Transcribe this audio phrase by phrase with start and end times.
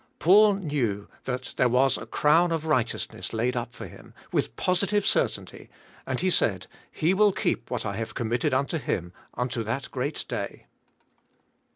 [0.17, 5.05] Paul knew that there was a crown of righteousness laid up for him, with positive
[5.05, 5.69] certainty
[6.07, 10.25] and he said, He will keep what I have committed unto Him, unto that great
[10.27, 10.65] day."